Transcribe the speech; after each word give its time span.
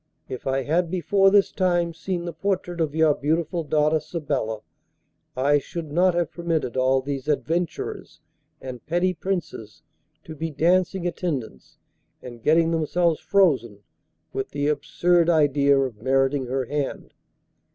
If 0.27 0.47
I 0.47 0.63
had 0.63 0.89
before 0.89 1.29
this 1.29 1.51
time 1.51 1.93
seen 1.93 2.25
the 2.25 2.33
portrait 2.33 2.81
of 2.81 2.95
your 2.95 3.13
beautiful 3.13 3.63
daughter 3.63 3.99
Sabella 3.99 4.61
I 5.37 5.59
should 5.59 5.91
not 5.91 6.15
have 6.15 6.31
permitted 6.31 6.75
all 6.75 7.03
these 7.03 7.27
adventurers 7.27 8.19
and 8.59 8.83
petty 8.87 9.13
Princes 9.13 9.83
to 10.23 10.33
be 10.33 10.49
dancing 10.49 11.05
attendance 11.05 11.77
and 12.19 12.41
getting 12.41 12.71
themselves 12.71 13.19
frozen 13.19 13.83
with 14.33 14.49
the 14.49 14.69
absurd 14.69 15.29
idea 15.29 15.77
of 15.79 16.01
meriting 16.01 16.47
her 16.47 16.65
hand. 16.65 17.13